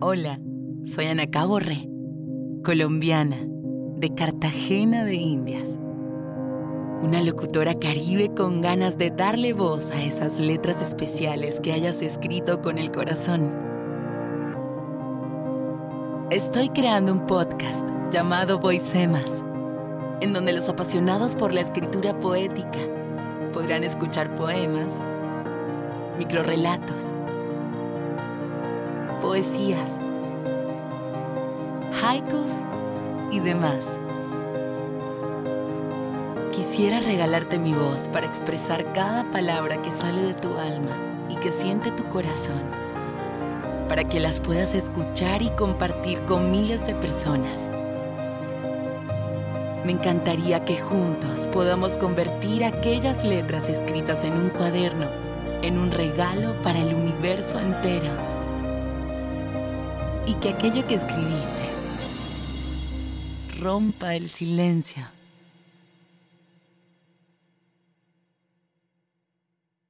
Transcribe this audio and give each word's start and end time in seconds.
Hola, 0.00 0.38
soy 0.84 1.06
Ana 1.06 1.26
Caborre, 1.26 1.88
colombiana, 2.62 3.36
de 3.96 4.14
Cartagena 4.14 5.04
de 5.04 5.16
Indias. 5.16 5.76
Una 7.02 7.20
locutora 7.20 7.74
caribe 7.74 8.32
con 8.32 8.60
ganas 8.60 8.96
de 8.96 9.10
darle 9.10 9.54
voz 9.54 9.90
a 9.90 10.00
esas 10.00 10.38
letras 10.38 10.80
especiales 10.80 11.58
que 11.58 11.72
hayas 11.72 12.00
escrito 12.00 12.62
con 12.62 12.78
el 12.78 12.92
corazón. 12.92 13.52
Estoy 16.30 16.68
creando 16.68 17.10
un 17.10 17.26
podcast 17.26 17.84
llamado 18.12 18.60
Voicemas, 18.60 19.42
en 20.20 20.32
donde 20.32 20.52
los 20.52 20.68
apasionados 20.68 21.34
por 21.34 21.52
la 21.52 21.62
escritura 21.62 22.16
poética 22.20 22.78
podrán 23.52 23.82
escuchar 23.82 24.32
poemas, 24.36 25.02
microrelatos, 26.18 27.12
poesías, 29.20 29.98
haikus 32.02 32.62
y 33.30 33.40
demás. 33.40 33.86
Quisiera 36.52 37.00
regalarte 37.00 37.58
mi 37.58 37.74
voz 37.74 38.08
para 38.08 38.26
expresar 38.26 38.92
cada 38.92 39.30
palabra 39.30 39.80
que 39.82 39.90
sale 39.90 40.22
de 40.22 40.34
tu 40.34 40.52
alma 40.58 40.96
y 41.28 41.36
que 41.36 41.50
siente 41.50 41.90
tu 41.92 42.04
corazón, 42.04 42.62
para 43.88 44.04
que 44.04 44.20
las 44.20 44.40
puedas 44.40 44.74
escuchar 44.74 45.42
y 45.42 45.50
compartir 45.50 46.20
con 46.26 46.50
miles 46.50 46.86
de 46.86 46.94
personas. 46.94 47.70
Me 49.84 49.92
encantaría 49.92 50.64
que 50.64 50.78
juntos 50.78 51.46
podamos 51.52 51.96
convertir 51.96 52.64
aquellas 52.64 53.24
letras 53.24 53.68
escritas 53.68 54.24
en 54.24 54.34
un 54.34 54.50
cuaderno 54.50 55.06
en 55.62 55.78
un 55.78 55.90
regalo 55.90 56.54
para 56.62 56.78
el 56.78 56.94
universo 56.94 57.58
entero. 57.58 58.08
Y 60.28 60.34
que 60.34 60.50
aquello 60.50 60.86
que 60.86 60.94
escribiste 60.94 61.64
rompa 63.58 64.14
el 64.14 64.28
silencio 64.28 65.17